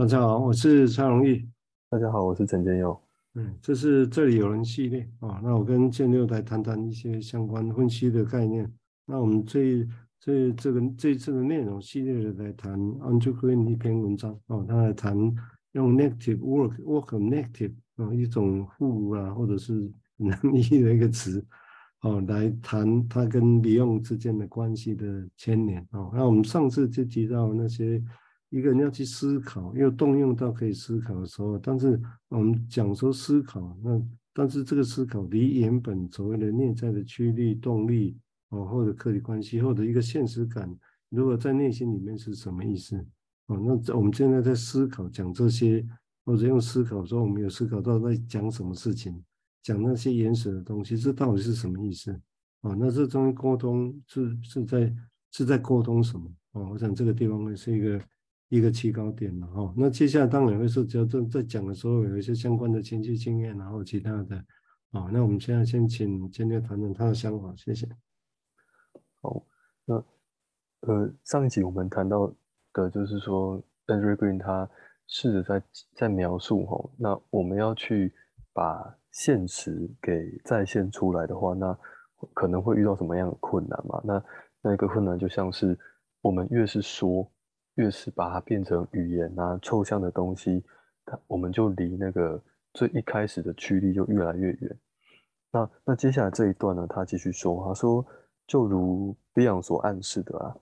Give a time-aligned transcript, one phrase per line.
[0.00, 1.46] 大家好，我是蔡荣义。
[1.90, 2.98] 大家好，我是陈建佑。
[3.34, 5.42] 嗯，这是这里有人系列啊。
[5.44, 8.66] 那我跟建六来谈谈一些相关分析的概念。
[9.04, 9.86] 那我们这
[10.18, 15.14] 这这个这一次的内容系列的来谈 Andrew Green 一篇文章哦，他来谈
[15.72, 21.44] 用 negative work work negative 啊一种负啊或者是能力的一个词
[22.00, 26.10] 哦来谈它跟利用之间的关系的牵连哦。
[26.14, 28.02] 那我们上次就提到那些。
[28.50, 34.02] 一个人要去思考，又动用到可以思考的时候，但是我们讲说思考，那
[34.32, 40.68] 但是这个思考离原本所谓的内在的驱力、动力哦，或者客体关系，或者一个现实感，
[41.10, 42.96] 如果在内心里面是什么意思？
[43.46, 45.86] 哦，那我们现在在思考讲这些，
[46.24, 49.22] 或者用思考说我们有思考到在讲什么事情，
[49.62, 52.12] 讲那些原始的东西，这到底是什么意思？
[52.62, 54.92] 哦，那这中间沟通是是在
[55.30, 56.28] 是在沟通什么？
[56.52, 58.00] 哦，我想这个地方会是一个。
[58.50, 64.36] 一个起高点了哈，那接下来当然会是只要在在讲的时候有一些相关的前期经验，然后其他的，
[64.90, 67.88] 啊，那我们现在先请今天谈谈他的想法，谢谢。
[69.20, 69.46] 好，
[69.84, 70.04] 那
[70.80, 72.26] 呃上一集我们谈到
[72.72, 74.68] 的就是说 a n d r e Green 他
[75.06, 75.62] 试着在
[75.94, 78.12] 在描述哈，那我们要去
[78.52, 81.78] 把现实给再现出来的话，那
[82.34, 84.00] 可能会遇到什么样的困难嘛？
[84.02, 84.24] 那
[84.60, 85.78] 那个困难就像是
[86.20, 87.30] 我们越是说。
[87.80, 90.62] 越是把它变成语言啊，抽象的东西，
[91.06, 92.38] 它我们就离那个
[92.74, 94.78] 最一开始的驱力就越来越远。
[95.50, 98.04] 那那接下来这一段呢，他继续说，他说，
[98.46, 100.54] 就如 Beyond 所暗示的啊，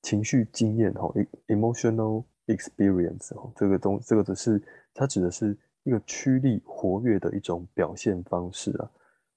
[0.00, 1.12] 情绪经验哈
[1.48, 4.62] ，emotional experience 哈，这个东这个只是
[4.94, 8.88] 它指的是一个驱力活跃的一种表现方式啊，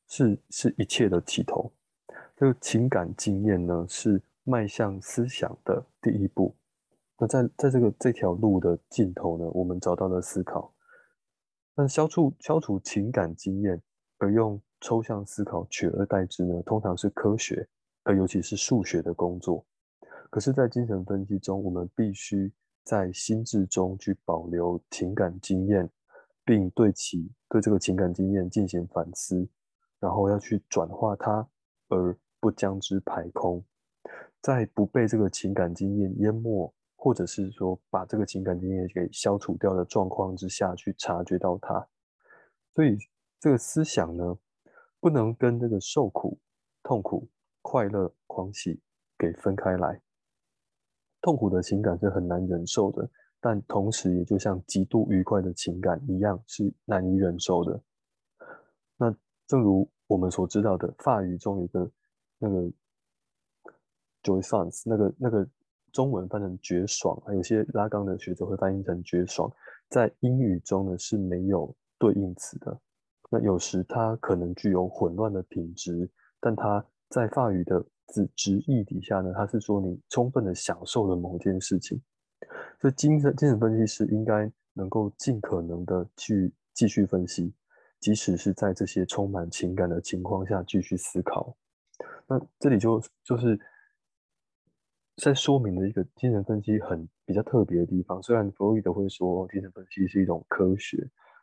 [0.08, 1.72] 是是一切的起头。
[2.38, 6.56] 这个情感经验呢，是迈向思想的第一步。
[7.20, 10.74] 那在在这个这条路的尽头呢，我们找到了思考。
[11.76, 13.82] 但消除消除情感经验，
[14.18, 17.68] 而用抽象思考取而代之呢，通常是科学，
[18.04, 19.66] 而尤其是数学的工作。
[20.30, 22.52] 可是，在精神分析中，我们必须
[22.84, 25.90] 在心智中去保留情感经验，
[26.44, 29.48] 并对其对这个情感经验进行反思，
[30.00, 31.48] 然后要去转化它，
[31.90, 33.64] 而不将之排空，
[34.42, 36.74] 在不被这个情感经验淹没。
[37.08, 41.88] 或者是说，把这个情感经验给消除掉的状况之下去察觉到它，
[42.74, 42.98] 所以
[43.40, 44.38] 这个思想呢，
[45.00, 46.38] 不能跟这个受苦、
[46.84, 47.26] 痛苦、
[47.62, 48.82] 快乐、狂喜
[49.18, 50.02] 给分开来。
[51.22, 53.10] 痛苦的情感是很难忍受的，
[53.40, 57.82] 但同时也就像极度愉快的情感一样是难以忍受的。
[58.98, 59.16] 那
[59.46, 61.90] 正如我们所知道的，法语中有一个
[62.38, 62.70] 那个
[64.24, 65.48] jouissance，那个那个。
[65.98, 69.52] 中文翻成绝爽，有些拉冈的学者会翻译成绝爽，
[69.90, 72.80] 在英语中呢是没有对应词的。
[73.32, 76.08] 那有时它可能具有混乱的品质，
[76.40, 82.00] 但它在法语的子直译底下呢，它是说你充分的享受了某件事情。
[82.80, 87.52] 所以精神精神分析师应该能够尽可能的去继续分析，
[88.00, 91.58] 即使是在这些充满情感的情况下继续思考。
[92.28, 93.60] 那这里就就是。
[95.18, 100.98] 在说明的一个精神分析很比较特别的地方，虽然弗洛伊德会说精神分析是一种科学，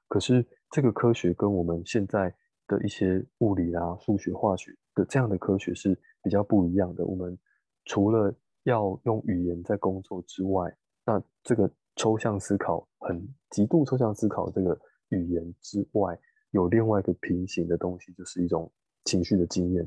[0.06, 2.32] 可是这个科学跟我们现在
[2.68, 7.04] 的一些物理啊、数学、化学的这样的科学是比较不一样的。
[7.04, 7.36] 我们
[7.84, 10.72] 除了要用语言在工作之外，
[11.04, 16.16] 那这个抽象思考很极度抽象思考这个语言之外，
[16.52, 18.70] 有另外一个平行的东西，就是一种
[19.04, 19.86] 情绪的经验。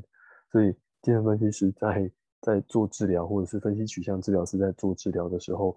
[0.52, 2.10] 所以精神分析师在
[2.40, 5.76] 在做治疗，或者是分析取向治疗师在做治疗的时候，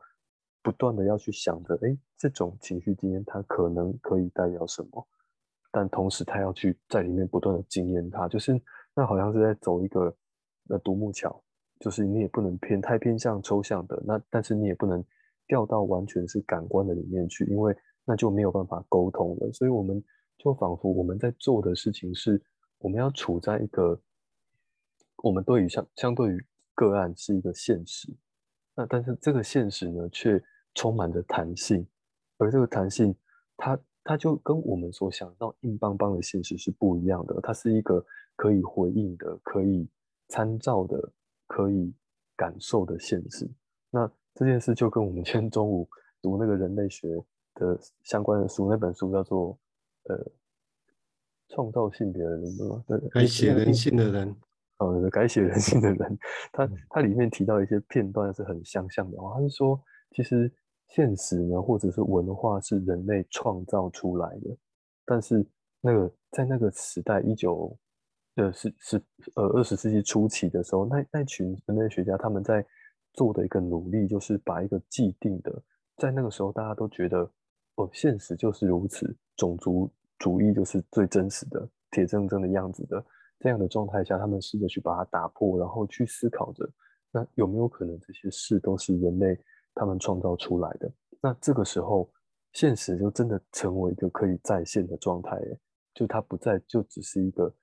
[0.62, 5.08] 不断的要去想着，哎，这种情绪经验它可能可以代表什么？
[5.72, 8.62] 但同时他要去在里面不断的经验它，就是
[8.94, 10.14] 那好像是在走一个
[10.68, 11.42] 呃独木桥，
[11.80, 15.02] 就是你也不能偏太偏向抽象的，那但是你也不能
[15.48, 17.74] 掉到完全是感官的里面去，因为
[18.04, 19.52] 那就没有办法沟通了。
[19.54, 20.04] 所以我们
[20.38, 22.44] 就仿佛我们在做的事情是，
[22.80, 23.98] 我们要处在一个
[25.24, 26.46] 我们对于相相对于。
[26.82, 28.12] 个案是一个现实，
[28.74, 30.44] 那但是这个现实呢，却
[30.74, 31.86] 充满着弹性，
[32.40, 33.16] 而这个弹性，
[33.56, 38.04] 它它就跟我们所想到硬邦邦的现实是不一样的，它是一个
[38.36, 39.88] 可以回应的、可以
[40.28, 41.12] 参照的、
[41.46, 41.94] 可以
[42.36, 43.48] 感受的现实。
[43.92, 45.88] 那这件事就跟我们今天中午
[46.20, 47.24] 读那个人类学
[47.54, 49.56] 的相关的书，那本书叫做
[50.06, 50.32] 呃
[51.50, 52.84] 创造性别的人吗？
[52.88, 54.36] 对，改写人性的人。
[54.82, 56.18] 呃，改写人性的人，
[56.52, 59.34] 他他里面提到一些片段是很相像的哦。
[59.36, 59.80] 他是说，
[60.10, 60.52] 其实
[60.88, 64.58] 现实呢，或者是文化是人类创造出来的，
[65.06, 65.46] 但是
[65.82, 67.78] 那个在那个时代，一九
[68.38, 69.02] 呃是是
[69.36, 72.66] 呃二十世纪初期的时候，那那群人类学家他们在
[73.14, 75.62] 做的一个努力，就是把一个既定的，
[75.98, 77.30] 在那个时候大家都觉得
[77.76, 83.04] 哦，现实就是如此，种族主义就是最真实的、铁铮铮的样子的
[83.42, 86.70] 这样的状态下，他们试着去把它打破，然后去思考着，
[87.12, 89.38] 那有没有可能这些事都是人类？
[89.74, 92.12] 他们创造出来的，那这个时候，
[92.52, 95.42] 现实就真的成为一个可以再现的状态，
[95.94, 97.56] 就它不再就只是一个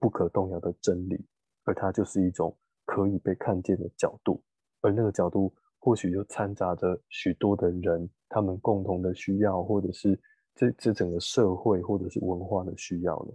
[0.00, 1.22] 不可动摇的真理，
[1.64, 2.56] 而它就是一种
[2.86, 4.42] 可以被看见的角度，
[4.80, 10.18] 而那个角度或许就掺杂着许多的人，他们共同的需要，或者是
[10.54, 13.34] 这这整个社会或者是文化的需要呢。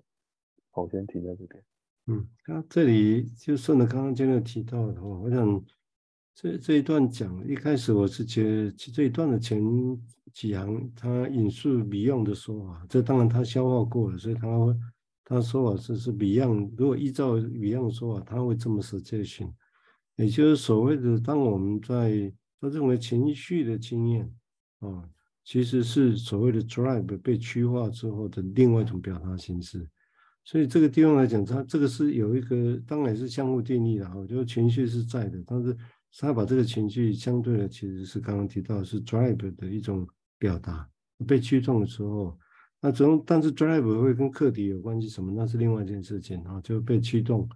[0.72, 1.64] 好，我先停在这边。
[2.10, 5.66] 嗯，那这里就顺着刚刚建六提到的话，我想。
[6.42, 9.62] 这这一段讲，一开始我是觉得这一段的前
[10.32, 14.48] 几行，他引述 Beyond 的说法，这当然他消化过了，所以他
[15.26, 19.54] 他说法是是 Beyond，如果依照 Beyond 说法，他会这么说才行
[20.16, 24.34] 也就是所谓的，当我们在他认为情绪的经验
[24.80, 25.04] 啊，
[25.44, 29.86] 其实是所谓的 drive 被区化之后的另外一种表达形式，
[30.50, 35.76] 所以这个地方来讲，它这个是有一个，当然是相互定义的哈，我觉得情绪是在的，但是。
[36.18, 40.08] 他把这个情绪相对的，其实是刚刚提到是 drive 的一种
[40.40, 40.90] 表达，
[41.28, 42.36] 被驱动的时候，
[42.82, 45.32] 那总但是 drive 会跟客体有关系什么？
[45.32, 47.48] 那是另外一件事情啊，就被驱动。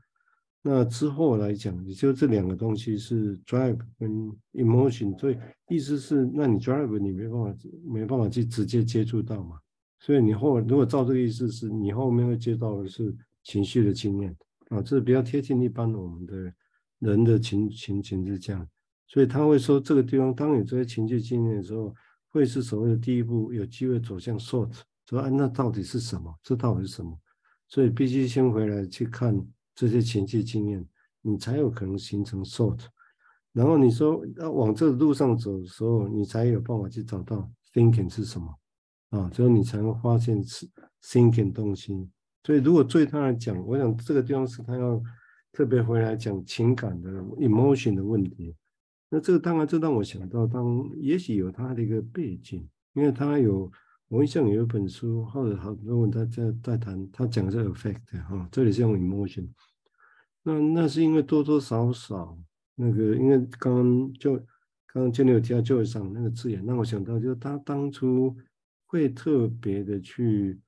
[0.61, 5.37] 那之后来讲，也就这两个东西是 drive 跟 emotion，所以
[5.67, 7.55] 意思是，那你 drive 你没办法
[7.91, 9.57] 没办法去直接接触到嘛？
[10.03, 14.35] 所以你后如果照这个意思是，你后面会接到的是情绪的经验
[14.69, 16.53] 啊，这是比较贴近一般我们的。
[16.99, 18.65] 人的情情情是这样，
[19.07, 21.93] 所以他会说这个地方，当你这些情绪经验的时候，
[22.29, 24.71] 会是所谓的第一步，有机会走向 sort，
[25.05, 26.33] 说啊，那到底是什么？
[26.41, 27.11] 这到底是什么？
[27.67, 29.37] 所以必须先回来去看
[29.75, 30.87] 这些情绪经验，
[31.21, 32.79] 你才有可能形成 sort。
[33.51, 38.47] 然后你说要往这个路上走的时候，你才有办法去找到 thinking 是什么
[39.17, 40.69] 啊，只有你才能发现是
[41.01, 42.09] thinking 东西。
[42.43, 45.01] 所以如果对他来讲，我想这个地方是他要。
[45.55, 48.55] 特别回来讲情感的 emotion 的问题，
[49.07, 53.71] 那这个当然这让我想到，当也许有他的一个背景，因为他有
[54.07, 59.47] 我印象有一本书，或者好多人他在在谈，他讲的是 affect 哈，这里是用 emotion，
[60.41, 62.35] 那那是因为多多少少
[62.73, 64.35] 那个，因为刚刚就
[64.87, 68.35] 刚刚建立有提到就业上那个字眼，让我想到就是他当初
[68.93, 70.59] 会特别的去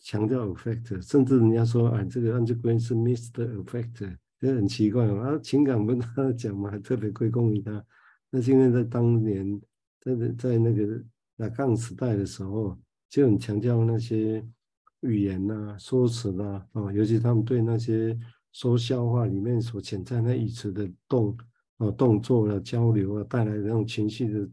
[0.00, 3.62] 强调 affect，甚至人家说啊，这个 Andrew Green 是 Mr.
[3.62, 4.16] Affect。
[4.40, 7.84] 也很奇怪嘛，啊，情感不是他讲嘛，还特别归功于他。
[8.30, 9.60] 那是因为在当年，
[10.00, 11.02] 在在那个
[11.38, 12.76] 拉冈时代的时候，
[13.08, 14.44] 就很强调那些
[15.00, 18.16] 语言呐、啊、说辞呐，啊，尤其他们对那些
[18.52, 21.36] 说笑话里面所潜在那语词的动
[21.78, 24.48] 啊动作啊交流啊带来的那种情绪的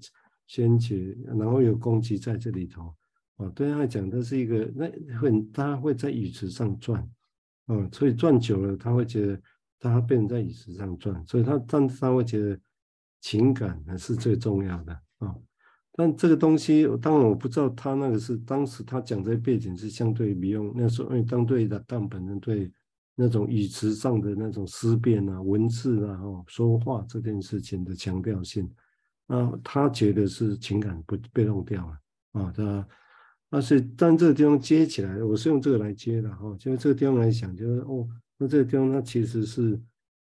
[0.48, 2.92] 掀起，然后有攻击在这里头
[3.38, 4.90] 哦，对他来讲，这是一个那
[5.20, 7.02] 很他会在语词上转
[7.66, 9.42] 啊，所以转久了他会觉得。
[9.78, 12.60] 他变在椅子上转，所以他但他会觉得
[13.22, 15.42] 情感还是最重要的啊、哦。
[15.92, 22.72] 但这个东西，当然我不知道他那个是当时他讲这些背景是相对不用那时候，因为当对的当本人对
[23.14, 28.68] 那种语词上的那种思辨啊、文字啊、哦说话这件事情的强调性
[29.28, 31.92] 啊，他觉得是情感不被弄掉了
[32.42, 32.88] 啊、哦。
[33.56, 38.06] 但是当这个地方接起来，我是用这个来接的哈，就这个地方来想，就是哦。
[38.38, 39.80] 那这个地方，它其实是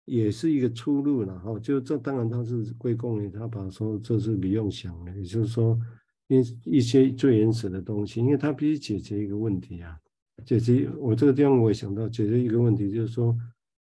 [0.04, 1.58] 也是一个出路了哈。
[1.58, 5.80] 就这当然，它是归功于他把说这是不用想的，也就是说，
[6.28, 9.98] 因一些最原始的东西，因为它必须解决一个问题啊。
[10.46, 13.34] 解决我这个地方，我也想到解决一个问题，就是说，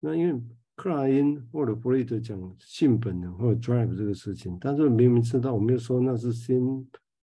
[0.00, 0.40] 那因为
[0.74, 6.88] 克莱因或者弗洛伊德讲性本能或者 drive 这个事情，但是明明知道，我没有说那是心，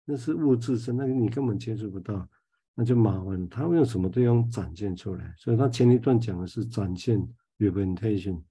[0.05, 2.27] 那是物质是那个你根本接触不到。
[2.75, 5.31] 那就麻烦，他会用什么都用展现出来？
[5.37, 7.23] 所以他前一段讲的是展现
[7.59, 8.41] representation，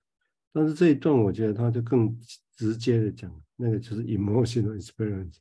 [0.52, 2.16] 但是这一段我觉得他就更
[2.56, 5.38] 直接的讲，那个就是 emotional experience，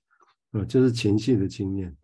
[0.50, 1.96] 啊，就是情绪的经验，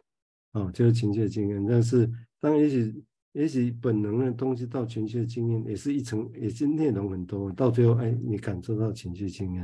[0.51, 1.65] 啊，就是情绪的经验。
[1.65, 2.07] 但是
[2.39, 9.63] 当也许也许本能的东西到情绪的经验，也是一层，也是内容很多，到最后哎，你感受到情绪经验，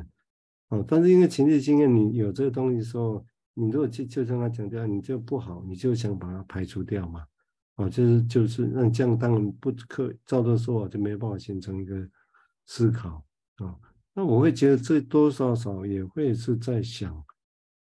[0.69, 3.23] 啊，但是因为情绪经验，你有这个东西的时候。
[3.53, 7.23] 你如果就就像他强调，你就不好，你就想把它排除掉嘛？
[7.75, 12.07] 哦，就是就是，那这样当然不可照着说，就没办法形成一个
[12.65, 13.23] 思考
[13.55, 13.75] 啊。
[14.13, 17.15] 那我会觉得这多少少也会是在想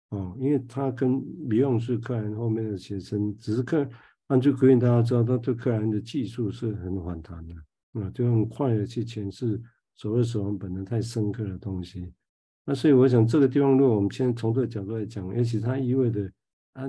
[0.09, 3.87] 哦，因为他跟比用是克莱后面的学生，只是克
[4.29, 7.55] 安居克林大家知道，他对克莱的技术是很反弹的，
[8.01, 9.61] 啊，就很快的去诠释
[9.95, 12.13] 所谓死亡本能太深刻的东西。
[12.65, 16.31] 那所以我想这个地方，如果我们现在从这个角度来讲，也许它意味着
[16.75, 16.85] 啊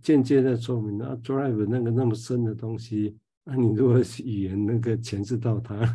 [0.00, 5.94] 间接在说明啊 drive 那个那么深的东西，那、你如果语言那个诠释到它，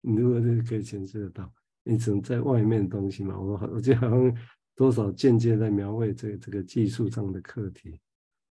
[0.00, 1.52] 你如果是 可以诠释得到，
[1.84, 3.38] 你只能在外面的东西嘛。
[3.38, 4.36] 我好我觉得好像。
[4.76, 8.00] 多少间接在描绘这个这个技术上的课题。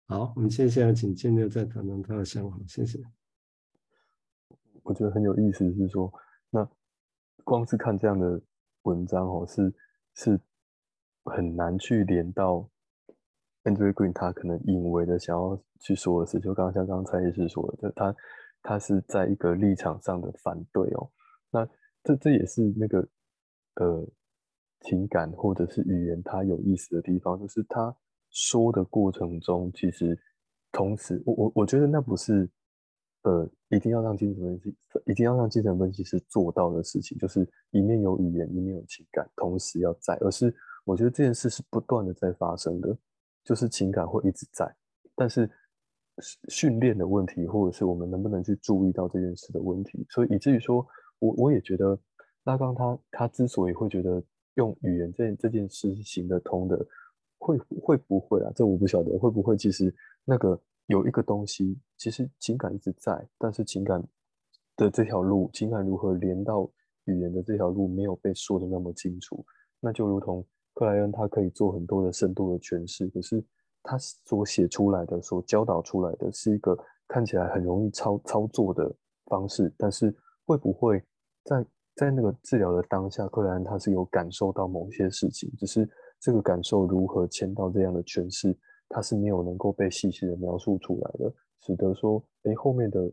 [0.08, 2.58] 好，我们接下来请建六再谈谈他的想法。
[2.66, 3.00] 谢谢。
[4.82, 6.12] 我觉得很有意思，是说，
[6.50, 6.68] 那
[7.44, 8.42] 光是看这样的
[8.84, 9.72] 文章哦，是
[10.16, 10.40] 是
[11.26, 12.68] 很难去连到
[13.64, 16.40] Andrew Green 他可能隐微的想要去说的事。
[16.40, 18.16] 就刚刚像刚才也是说的，他
[18.64, 21.12] 他是在一个立场上的反对哦。
[21.52, 21.70] 那
[22.04, 23.08] 这这也是那个
[23.76, 24.08] 呃。
[24.82, 27.96] 情感或者是语言，它有意思的地方，就是他
[28.30, 30.16] 说的过程中，其实
[30.72, 32.48] 同时，我我我觉得那不是
[33.26, 40.54] 呃，一定要让精神分析，一定要让精神分析师做到的事情，就是一面有语言，一面有情感，同时要在，而是
[40.84, 42.98] 我觉得这件事是不断的在发生的，
[43.44, 44.76] 就是情感会一直在，
[45.16, 45.50] 但是
[46.50, 50.86] 训练的问题，或者是我们能不能去注意到这件事的问题，所以以至于说
[51.20, 52.00] 我我也觉得
[52.46, 54.24] 拉刚他他之所以会觉得。
[54.56, 56.88] 用语言这这件事行得通的，
[57.40, 58.50] 会会不会啊？
[58.56, 59.58] 这我不晓得会不会。
[59.58, 64.04] 其实那个有一个东西，其实情感一直在，但是情感
[64.76, 66.70] 的这条路，情感如何连到
[67.06, 69.46] 语言的这条路没有被说得那么清楚。
[69.80, 73.44] 那就如同克莱恩，他可以做很多的深度的诠释，可是
[73.84, 76.78] 他所写出来的、所教导出来的是一个
[77.08, 80.16] 看起来很容易操操作的方式，但是
[80.46, 81.04] 会不会
[81.44, 81.66] 在？
[81.96, 85.90] 在那个治疗的当下，克莱恩他是有感受到某些事情，只是
[86.20, 88.54] 这个感受如何牵到这样的诠释，
[88.90, 93.12] 他是没有能够被细细的描述出来的，使得说，哎，后面的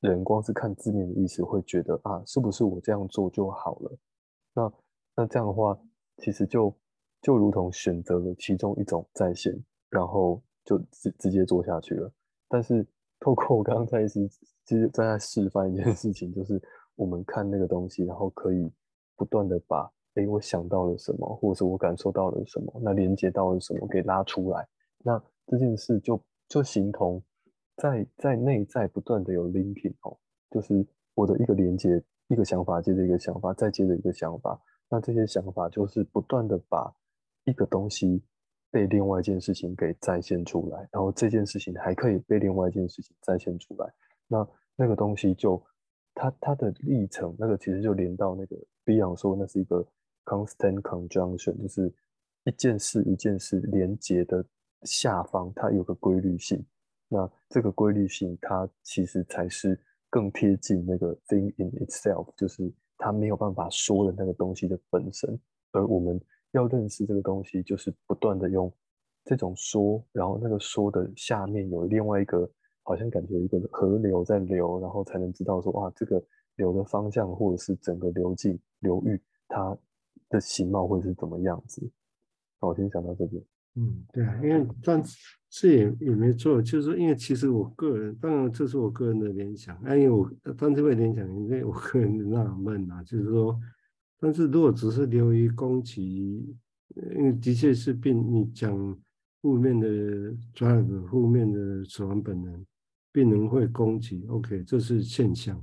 [0.00, 3.98] 人光是看字面的意思，会觉得啊，是不是我这样做就好了？
[4.54, 4.72] 那
[5.16, 5.78] 那这样的话，
[6.18, 6.74] 其实就
[7.22, 9.52] 就如同选择了其中一种再现，
[9.90, 12.12] 然后就直直接做下去了。
[12.48, 12.86] 但是
[13.20, 14.28] 透过我刚刚在一直
[14.64, 16.60] 其实在示范一件事情，就是。
[16.96, 18.70] 我们看那个东西，然后可以
[19.16, 24.64] 不断的把，哎，我想到了什么，或者是我感受到了什么，那连接到了什么，给拉出来，
[25.04, 27.22] 那这件事就就形同
[27.76, 30.18] 在在内在不断的有 linking 哦，
[30.50, 30.84] 就是
[31.14, 36.92] 我的一个连接，一个想法接着一个想法，再接着一个想法，那这些想法就是不断的把
[37.44, 38.20] 一个东西
[38.70, 43.94] 被另外一件事情给再现出来，然后这件事情还可以被另外一件事情再现出来，
[44.26, 45.62] 那那个东西就。
[46.16, 49.84] 它它的历程，那个其实就连到那个 Beyond 说，那是一个
[50.24, 51.92] constant conjunction，就是
[52.44, 54.46] 一件事一件事连接的
[54.84, 56.64] 下方，它有个规律性。
[57.08, 65.38] 那这个规律性，它其实才是更贴近那个 thing in itself，就是它没有办法说的那个东西的本身。
[65.72, 66.20] 而我们
[66.52, 68.72] 要认识这个东西，就是不断的用
[69.24, 72.50] 这种说，然后那个说的下面有另外一个。
[72.86, 76.22] 好像感觉一个河流在流，然后才能知道说，哇，这个
[76.56, 79.74] 流的方向或者是整个流径流域它
[80.28, 81.80] 的形貌会是怎么样子？
[82.60, 83.42] 那我先想到这边。
[83.76, 85.02] 嗯，对啊，因为但
[85.50, 93.58] 是也也没错，就是因为其实我个人，当然这是我个人的联想，哎我当这位联想，因为我个人纳闷啊，就是说，
[94.20, 96.56] 但是如果只是流于攻击，
[97.16, 98.98] 因为的确是病你讲
[99.42, 99.88] 负面的
[100.54, 102.64] drive，负面的死亡本能。
[103.12, 105.56] 病人会攻击，OK，这是现象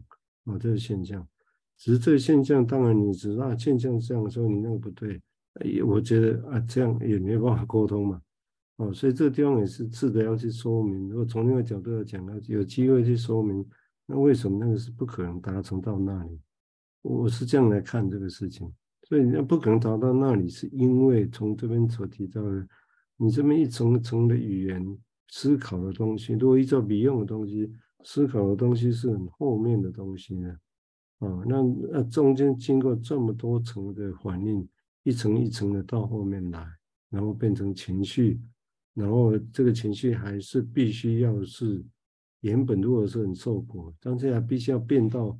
[0.45, 1.27] 啊，这是现象。
[1.77, 5.21] 只是这个现象，当然你知道现象这样说，你那个不对，
[5.65, 8.21] 也我觉得啊，这样也没办法沟通嘛，
[8.77, 11.09] 哦，所以这个地方也是值得要去说明。
[11.09, 13.65] 如果从另外角度来讲，有机会去说明，
[14.05, 16.39] 那为什么那个是不可能达成到那里？
[17.01, 18.71] 我是这样来看这个事情。
[19.07, 22.67] 所以那不可能达到那里，是因为从这边所提到的，
[23.17, 24.97] 你这么一层层的语言。
[25.33, 27.71] 思考的东西，如果依照别用的东西，
[28.03, 30.49] 思考的东西是很后面的东西呢，
[31.19, 34.67] 啊，那那中间经过这么多层的反应，
[35.03, 36.65] 一层一层的到后面来，
[37.09, 38.41] 然后变成情绪，
[38.93, 41.83] 然后这个情绪还是必须要是
[42.41, 45.37] 原本如果是很受苦，但是还必须要变到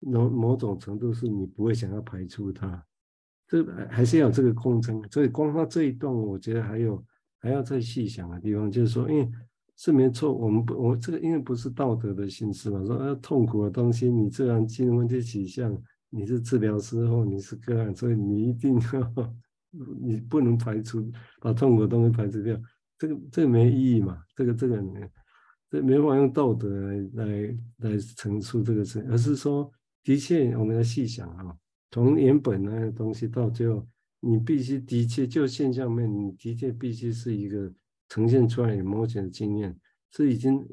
[0.00, 2.84] 某某种程度，是你不会想要排除它，
[3.46, 5.00] 这还是要有这个空间。
[5.10, 7.04] 所以光他这一段，我觉得还有。
[7.38, 9.30] 还要再细想的地方，就是说，因为
[9.76, 15.70] 是没错，我们不，我这个因为不是道德的心思嘛，说啊痛苦的东西，你自然进入问题取向，
[16.10, 19.34] 你是治疗师或你是个案，所以你一定要
[20.00, 21.10] 你不能排除
[21.40, 22.58] 把痛苦的东西排除掉，
[22.96, 24.82] 这个这个没意义嘛，这个这个
[25.68, 29.70] 这没法用道德来来来陈述这个事，而是说
[30.02, 31.54] 的确我们要细想啊，
[31.90, 33.86] 从原本那个东西到最后，
[34.20, 37.70] 你必须的确就现象面，你的确必须是一个
[38.08, 39.76] 呈现出来有某种经验，
[40.12, 40.64] 是已经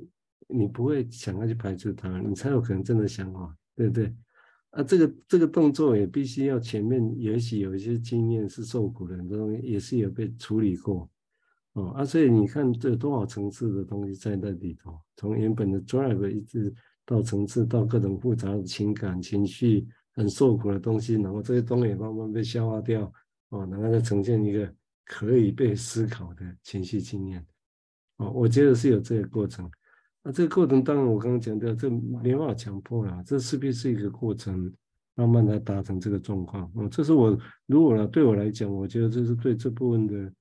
[0.48, 4.16] 你不会想要去排除它，你才有可能真的想法，对不对？
[4.74, 11.08] 啊，这个这个动作也必须要前面也许有一些经验是受苦的东西，也是有被处理过，
[11.74, 16.74] 哦啊，所以你看这多少层次的东西在那里头，从原本的 drive 一直
[17.06, 23.14] 到层次到各种复杂的情感情绪，很受苦的东西，然后这些东西也慢慢被消化掉，
[23.50, 24.74] 哦，然后再呈现一个
[25.06, 27.46] 可以被思考的情绪经验，
[28.18, 29.70] 哦，我觉得是有这个过程。
[30.24, 34.72] 那这个过程当然，我刚刚讲的，这没办法强迫啦，这势必是一个过程，
[35.16, 36.72] 慢慢来达成这个状况。
[36.76, 40.34] 哦，这是我如果呢，对我来讲，我觉得这是对这部分的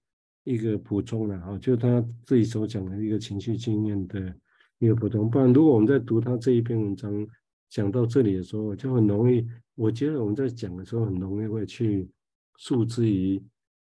[0.44, 4.32] 一个补充了啊，就他自己所讲的一个情绪经验的
[4.78, 5.28] 一个补充。
[5.28, 7.26] 不然，如果我们在读他这一篇文章
[7.68, 12.08] 讲到这里的时候，就很容易，我觉得我们在讲的时候很容易会去
[12.56, 13.42] 诉之于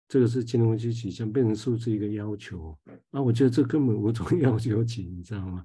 [0.06, 2.76] 这个是金融危机取向，变成诉之一个要求。
[3.10, 5.64] 啊，我觉得这根本无从 要求起，你知道吗？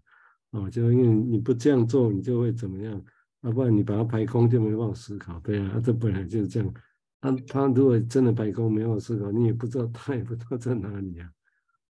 [0.54, 3.04] 哦，就因为你不这样做，你就会怎么样？
[3.42, 5.40] 要、不然你把它排空，就没办法思考。
[5.40, 6.74] 对啊，啊这本来就是这样。
[7.20, 11.28] 他他如果真的排空，没有思考，你也不知道，他也不知道在哪里啊。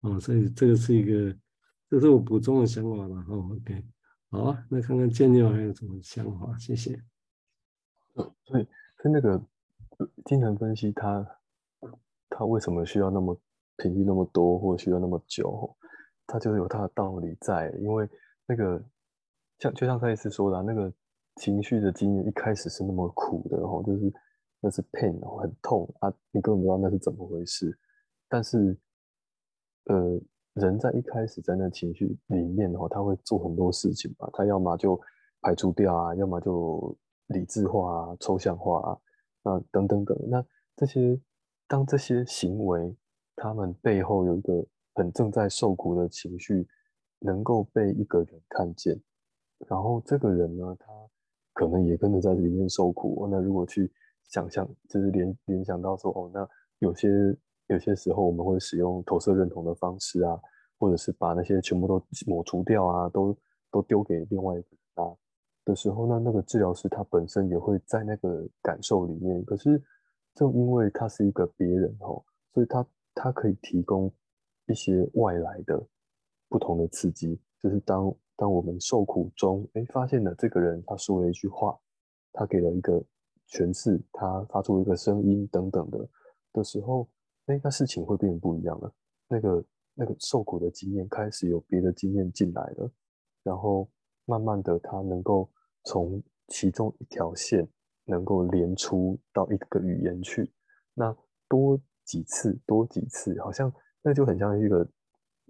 [0.02, 1.34] 哦，所以这个是一个，
[1.88, 3.24] 这是我补充的想法了。
[3.28, 3.82] 哦，OK，
[4.28, 6.54] 好啊，那看看建六还有什么想法？
[6.58, 7.00] 谢谢。
[8.44, 8.66] 所以，
[8.98, 9.42] 跟那个
[10.26, 11.26] 精神分析它，
[11.80, 11.88] 它
[12.28, 13.34] 它为什么需要那么
[13.78, 15.74] 频率那么多，或者需要那么久？
[16.26, 18.06] 它就有它的道理在，因为。
[18.50, 18.84] 那个
[19.60, 20.92] 像就像上一次说的、那个
[21.36, 24.12] 情绪的经验一开始是那么苦的哦，就是
[24.58, 27.78] 那是 pain 哦，很痛啊，你根本不知道那是怎么回事。
[28.28, 28.76] 但是，
[29.84, 30.20] 呃，
[30.54, 35.00] 人在一开始在那情绪里面哦，他会做很多事情吧，他要么就
[35.42, 38.98] 排除掉啊，要么就理智化啊、抽象化啊，
[39.44, 40.18] 那等等等。
[40.28, 41.20] 那这些
[41.68, 42.96] 当这些行为，
[43.36, 46.66] 他们背后有一个很正在受苦的情绪。
[47.20, 48.98] 能够被一个人看见，
[49.68, 50.86] 然后这个人呢，他
[51.52, 53.28] 可能也跟着在里面受苦。
[53.30, 53.92] 那如果去
[54.24, 57.08] 想象，就是联联想到说，哦，那有些
[57.66, 60.40] 有些时候我们会使用投射认同的方式啊，
[60.78, 63.36] 或者是把那些全部都抹除掉啊，都
[63.70, 65.14] 都丢给另外一个人啊
[65.64, 69.44] 的时候，那那个治疗师他本身也会在那个感受里面。
[69.44, 69.82] 可是
[70.34, 74.10] 正因为他是一个别人哦，所以他他可以提供
[74.66, 75.86] 一些外来的。
[76.50, 81.78] 不同的刺激，就是当当我们受苦中，哎，发现了这个人，他说了一句话，
[82.32, 83.00] 他给了一个
[83.48, 86.08] 诠释，他发出一个声音等等的
[86.52, 87.08] 的时候，
[87.46, 88.92] 哎，那事情会变得不一样了。
[89.28, 92.90] 那个那个受苦的经验开始有别的经验进来了，
[93.44, 93.88] 然后
[94.24, 95.48] 慢慢的，他能够
[95.84, 97.68] 从其中一条线
[98.06, 100.52] 能够连出到一个语言去。
[100.94, 101.16] 那
[101.48, 104.84] 多几次，多几次，好像那就很像一个。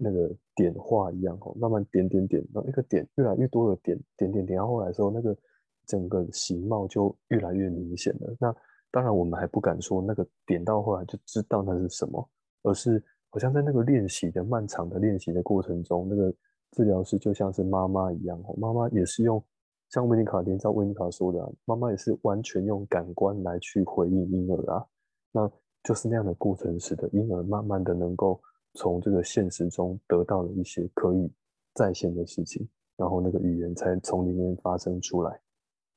[0.03, 5.37] 那个点画一样哦，慢慢点点点，然后那个点越来越多的点点点点，然后来的时候，那个
[5.85, 8.35] 整个形貌就越来越明显了。
[8.39, 8.55] 那
[8.89, 12.29] 当然，我们还不敢说那个点到后来就知道那是什么，
[12.63, 16.33] 而是好像在那个练习的漫长的练习的过程中，那个
[16.71, 19.43] 治疗师就像是妈妈一样哦，妈妈也是用
[19.89, 24.83] 像维尼卡连照维尼卡说的，妈妈也是完全用感官来去回应婴儿啊，
[25.31, 25.51] 那
[25.83, 28.41] 就是那样的过程，使得婴儿慢慢的能够。
[28.73, 31.29] 从这个现实中得到了一些可以
[31.73, 35.39] 再现的事情，然后那个语言才从里面发生出来。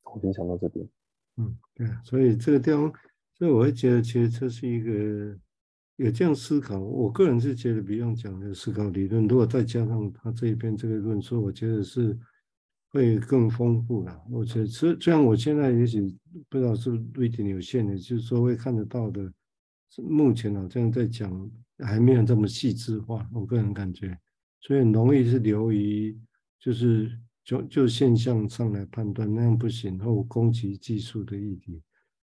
[0.02, 0.84] 我先想到这边。
[1.36, 2.92] 嗯，对，所以这个地方，
[3.38, 5.38] 所以我会觉得，其实这是一个
[5.96, 6.78] 有这样思考。
[6.80, 12.18] 我个人是觉得，比方讲的思考理论，如果再加上他这一篇这个论述，我觉得是
[12.90, 14.22] 会更丰富的。
[14.30, 16.00] 我觉得，虽虽然我现在也许
[16.48, 19.32] 不知道是不是有一点有限的，就是说会看得到的，
[20.02, 21.50] 目前好像在讲。
[21.78, 24.16] 还没有这么细致化，我个人感觉，
[24.60, 26.16] 所以很容易是流于
[26.60, 27.10] 就是
[27.44, 31.82] 就就现象上来判断，那样不行，或攻击技术的议题，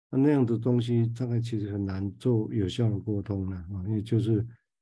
[0.09, 4.33] 那那样的东西大概其实很难做有效的沟通了啊，因为就是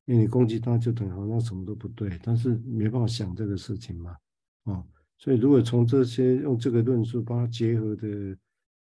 [0.06, 4.16] 因为你攻击他就等于好像什么都不对，但是没办法想这个事情嘛，
[4.64, 4.84] 啊，
[5.18, 8.38] 所以如果从这些用这个论述把它结合的，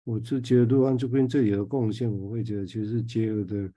[0.05, 3.73] 我就觉得陆安这边这里的贡献，我会觉得其实是结合的。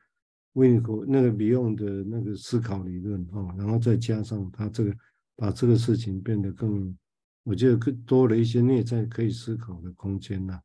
[0.53, 4.95] 维尼口那个 Beyond 的那个思考理论啊，然后再加上他这个，
[5.35, 6.95] 把这个事情变得更，
[7.43, 10.59] 我觉得更多了一些内在可以思考的空间呐。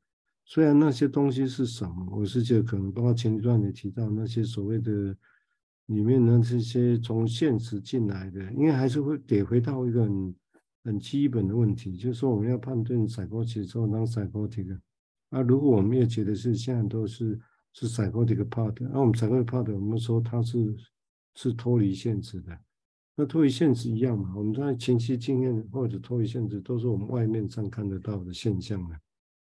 [0.45, 5.17] 虽然那些东西是什么，我是觉得可能包括前一段也提到那些所谓的
[5.87, 10.35] 里面的这些从现实进来的，因为还是会得回到一个很
[10.85, 14.79] 很基本的问题，就是说我们要判断 psychotic 之后当 psychotic
[15.31, 17.39] 啊，如果我们也觉得是现在都是
[17.73, 20.77] 是 psychotic part，那、我们 psychotic part 我们说它是
[21.35, 22.59] 是脱离现实的，
[23.15, 28.99] 那脱离现实一样嘛，我们在前期经验或者脱离现实都是我们外面上看得到的现象的。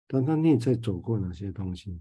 [0.08, 2.00] 但他内在走过哪些东西，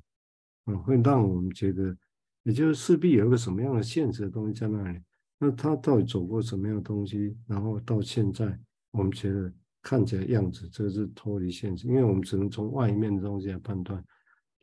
[0.65, 1.97] 啊，会让我们觉得，
[2.43, 4.99] 也就是势必有一个什么样的现实的东西在那里。
[5.39, 8.57] 那他到底走过什么样的东西，然后到现在，
[8.91, 14.03] 我们觉得看起来样子，这是脱离现实，因为我们只能从外面的东西来判断，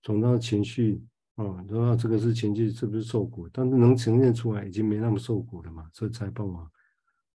[0.03, 1.03] 从他情绪
[1.37, 6.71] 啊，说到这个是情绪是不是受苦，但是能呈现出来已经没那么受苦了嘛，所以才帮忙。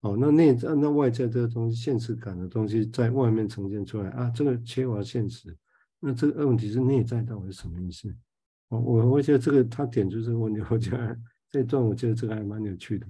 [0.02, 5.58] 哦，那内在那外在这个东西，现实感的东西在外面呈现出来啊，这个缺乏现实。
[6.00, 8.16] 那这个问题是内在到底是什么意思？
[8.70, 11.18] 我我我觉得这个他点出这个问题，我觉得
[11.50, 13.08] 这一段我觉得这个还蛮有趣的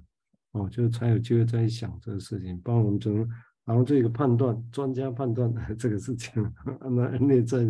[0.54, 3.28] 哦，就才有机会在想这个事情，帮我们从
[3.66, 6.42] 然后这个判断专家判断 这个事情，
[6.80, 7.66] 那内在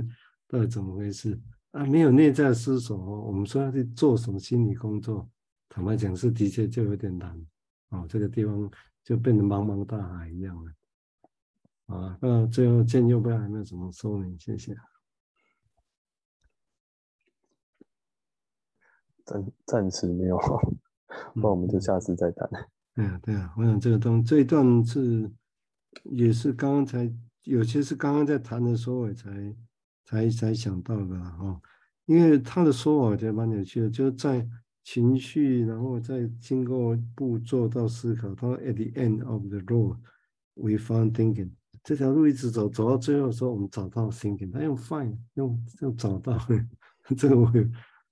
[0.47, 1.39] 到底怎么回事
[1.71, 1.85] 啊？
[1.85, 5.29] 没有内在思索，我们说要去做什么心理工作，
[5.69, 7.45] 坦白讲是的确就有点难
[7.89, 8.69] 哦，这个地方
[9.03, 10.71] 就变得茫茫大海一样了
[11.95, 12.17] 啊。
[12.21, 14.75] 那最后见右边还没有什么说明，谢谢。
[19.25, 20.39] 暂暂时没有，
[21.35, 22.49] 那我们就下次再谈。
[22.95, 25.29] 对啊，对啊，我想这个东这一段是
[26.03, 29.29] 也是刚刚才有些是刚刚在谈的时候我才
[30.07, 31.61] 才才想到的哈，
[32.05, 34.47] 因为他的说法我觉得蛮有趣的，就是在
[34.83, 39.97] 情绪，然后再经过步骤到思考，到 at the end of the road
[40.53, 41.51] we found thinking，
[41.83, 46.39] 这条路一直走走到最后的时候，我们找到 thinking，他用 find 用用找到
[47.17, 47.51] 这个我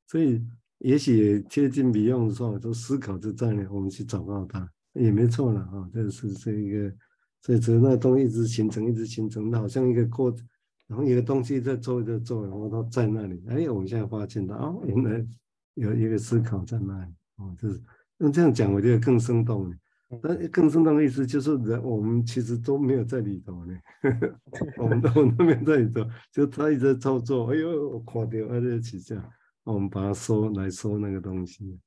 [0.06, 0.46] 所以。
[0.80, 5.90] 也许接近比用的时候，就思考就在那，我们去找到它也没错了啊。
[5.92, 6.94] 这是这一个，
[7.42, 10.46] 所以这那东西一直形成，一直形成，好像一个过程，
[10.88, 13.44] 然后一个东西在做，在做，然后它在那里。
[13.48, 15.26] 哎，我们现在发现到，哦，原来
[15.74, 17.14] 有一个思考在那里。
[17.38, 17.82] 哦，就是
[18.20, 19.76] 用这样讲，我觉得更生动了。
[20.22, 23.76] 但更生动的意思就是，人我们其实都没有在里头呢，
[24.78, 27.52] 我们都 都没有在里头，就他一直在操作。
[27.52, 29.30] 哎呦，我垮掉，哎，这起这样。
[29.64, 31.80] 我们把它收来收那个东西，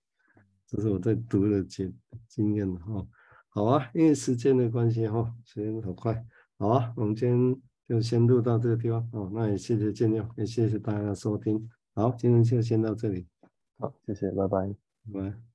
[0.66, 3.06] 这是我在读的经经验哈。
[3.50, 6.22] 好啊，因为时间的关系哈，时间很快。
[6.58, 7.56] 好啊，我们今天
[7.88, 9.31] 就先录到这个地方哦。
[9.35, 11.68] 那也谢谢见谅，也谢谢大家的收听。
[11.94, 13.27] 好，今天就先到这里。
[13.79, 14.74] 好，谢谢，拜拜，
[15.12, 15.48] 拜拜。